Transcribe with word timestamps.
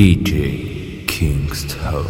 DJ 0.00 1.06
Kingston. 1.06 2.06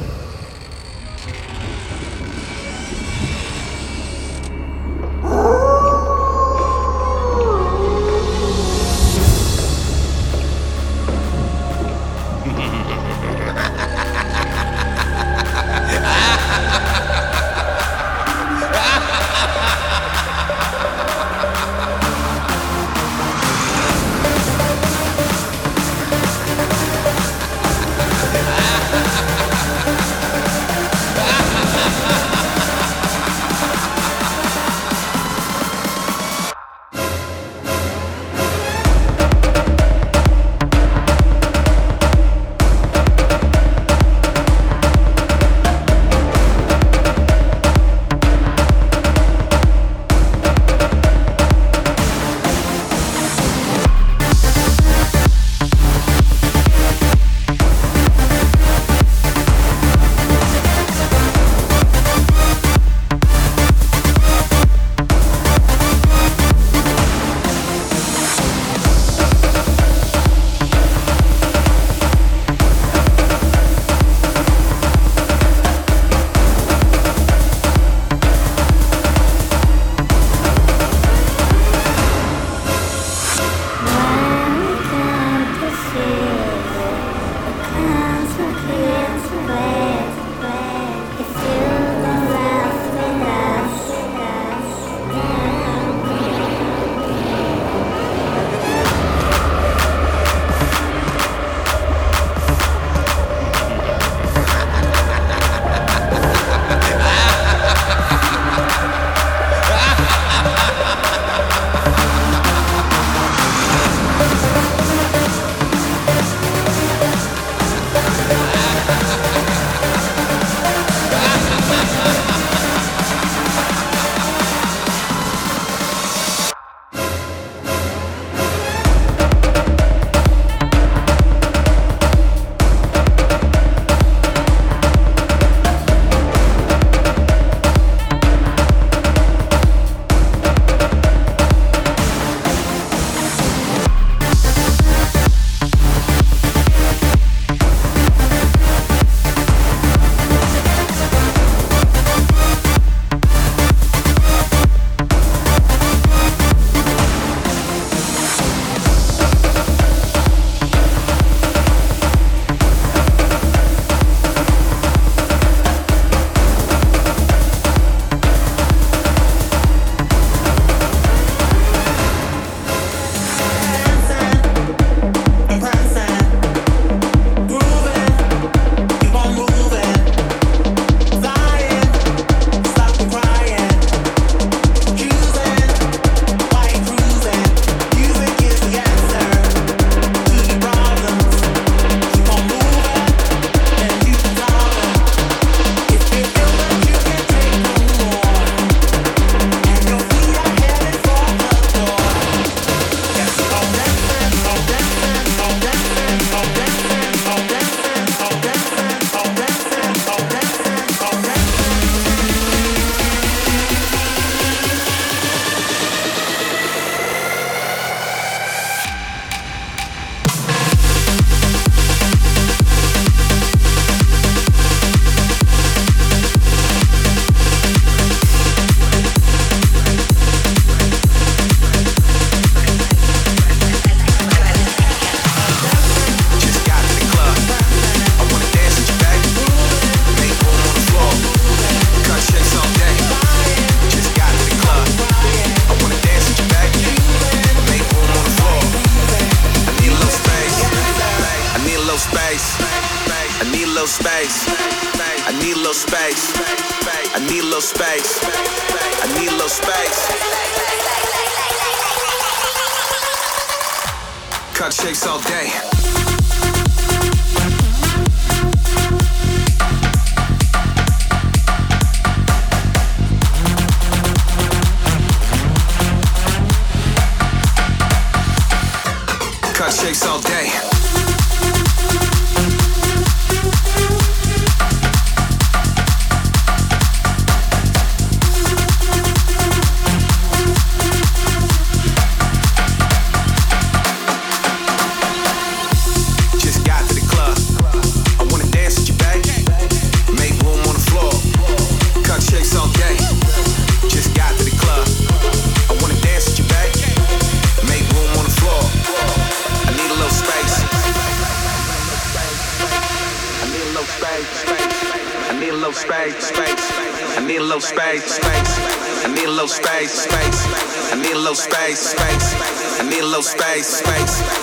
Space, 321.41 321.81
space. 321.81 322.35
I 322.81 322.89
need 322.89 323.01
a 323.01 323.07
little 323.07 323.23
space, 323.23 323.67
space. 323.67 324.40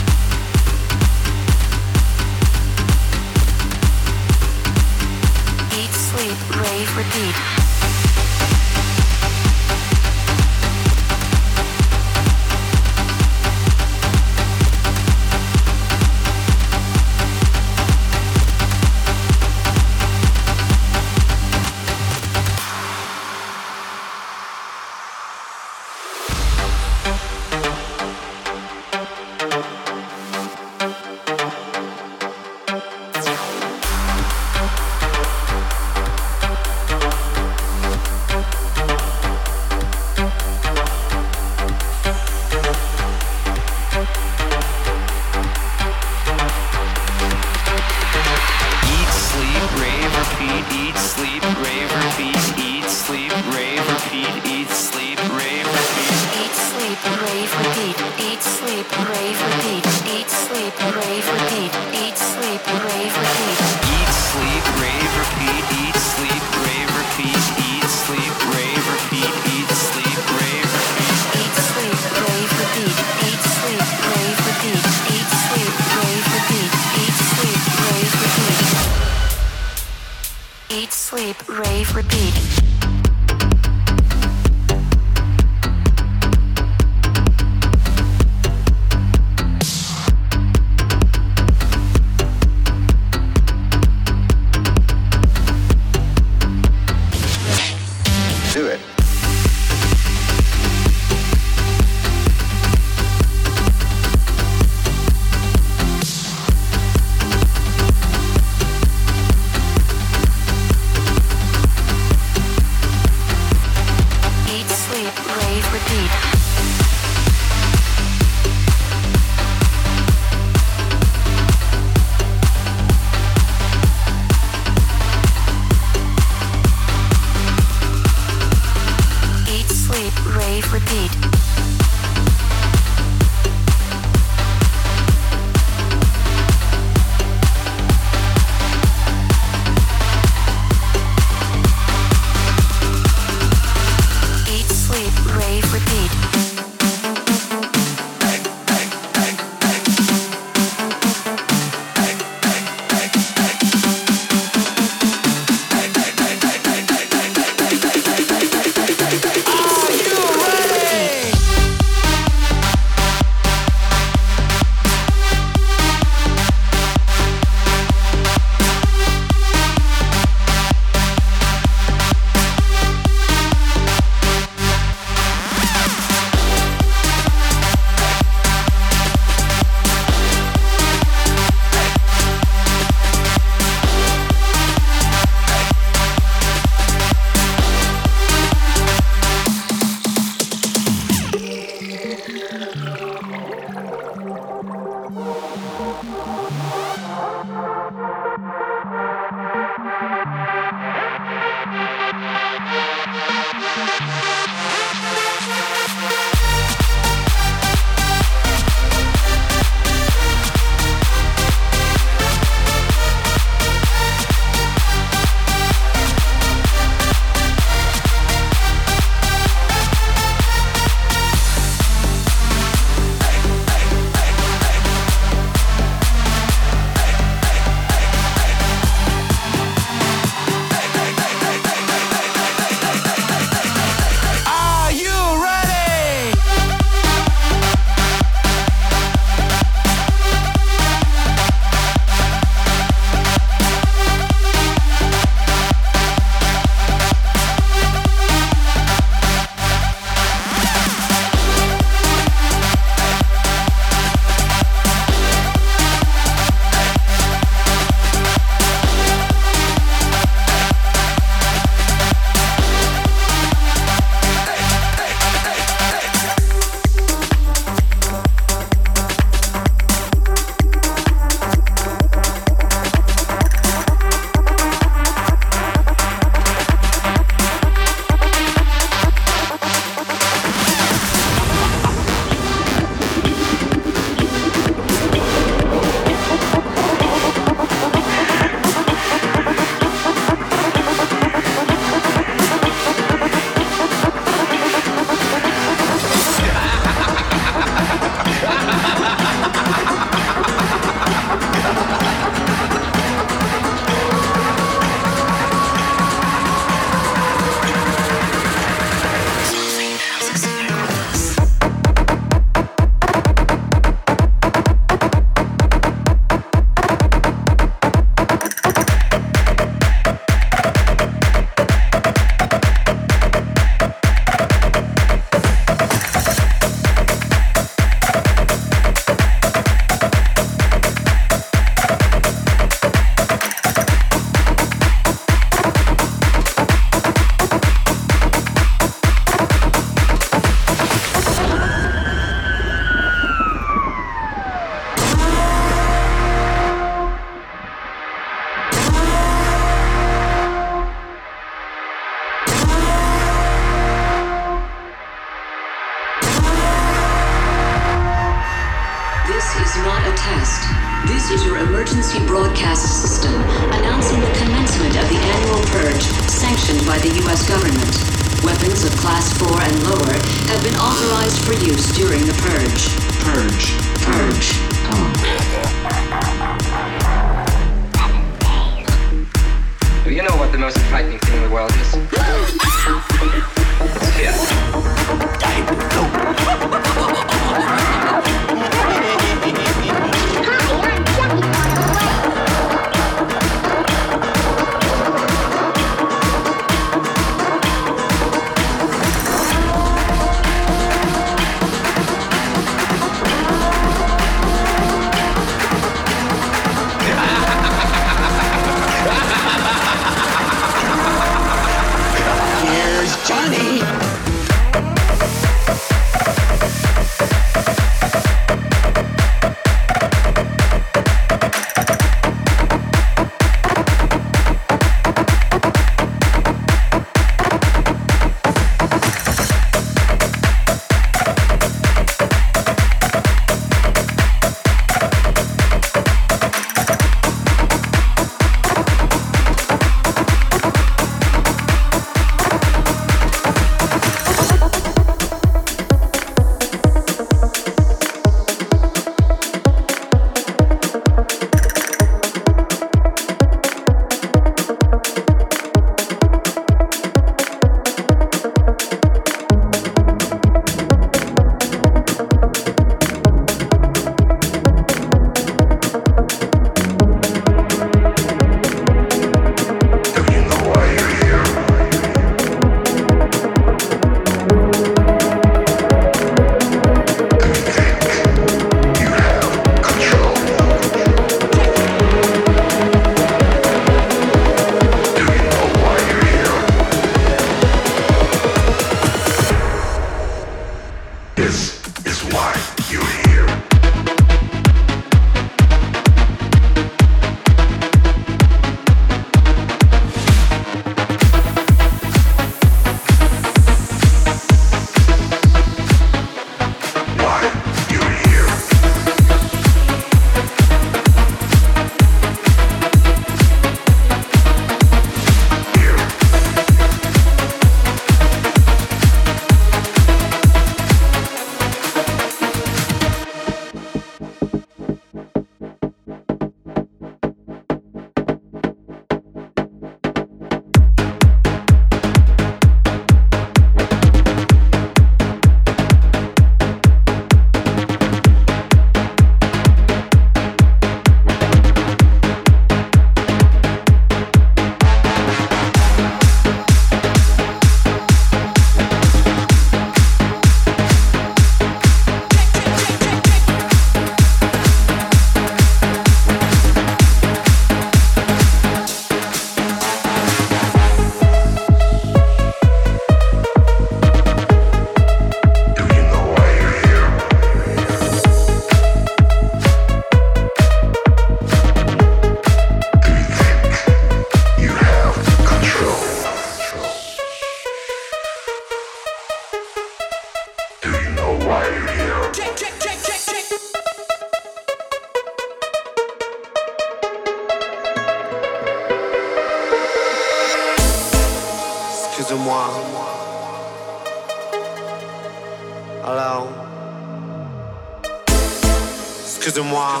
Excuse-moi. 599.54 600.00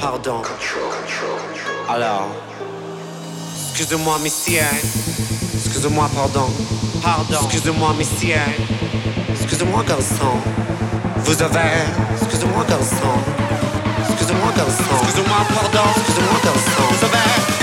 Pardon. 0.00 0.42
Alors. 1.88 2.28
Excuse-moi, 3.72 4.18
monsieur. 4.22 4.62
Excuse-moi, 5.56 6.08
pardon. 6.14 6.46
Pardon. 7.02 7.48
Excuse-moi, 7.50 7.94
monsieur. 7.98 8.36
Excuse-moi, 9.28 9.82
garçon. 9.82 10.38
Vous 11.24 11.42
avez. 11.42 11.82
Excuse-moi, 12.14 12.64
garçon. 12.68 13.12
Excuse-moi, 14.08 14.52
garçon. 14.56 14.96
Excuse-moi, 15.02 15.38
pardon. 15.52 15.88
Excuse-moi, 15.96 16.40
garçon. 16.44 16.82
Vous 16.92 17.04
avez. 17.04 17.61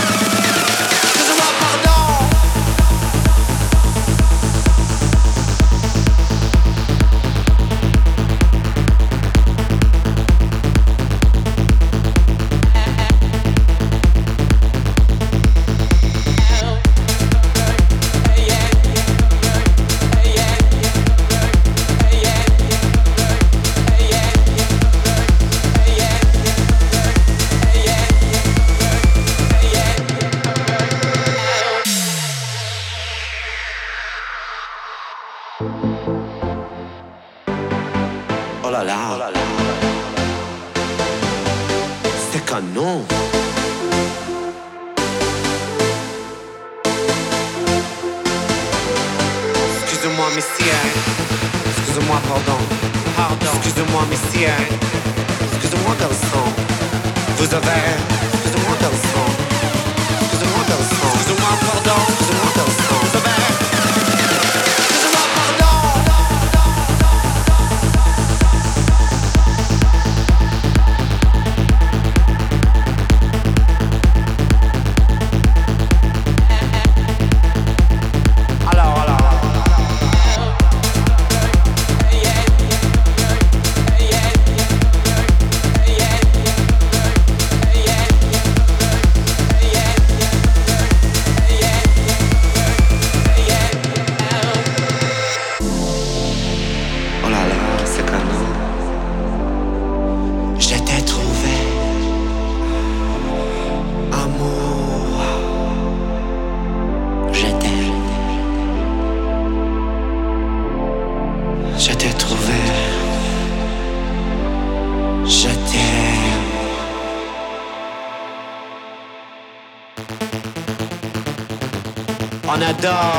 On 122.81 123.18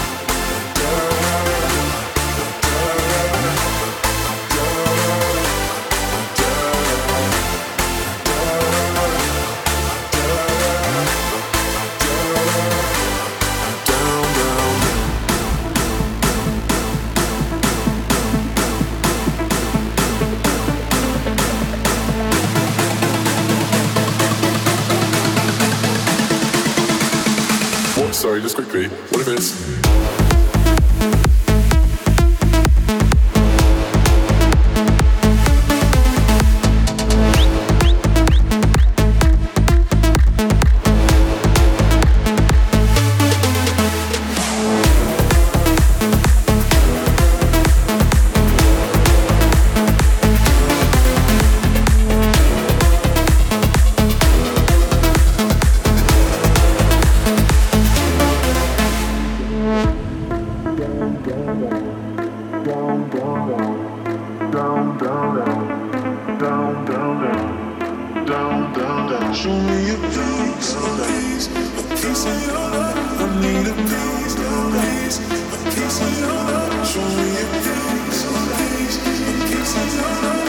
Show 76.91 76.99
me 76.99 77.37
a 77.39 77.45
piece, 77.55 78.25
a 78.25 78.41
piece, 78.57 78.97
a 78.97 79.47
piece 79.47 79.75
of 79.77 79.93
your 79.95 80.03
love. 80.03 80.40